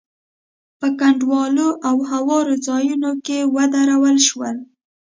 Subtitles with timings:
[0.79, 4.57] په کنډوالو او هوارو ځايونو کې ودرول شول.